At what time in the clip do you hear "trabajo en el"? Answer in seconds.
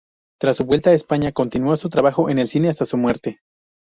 1.91-2.47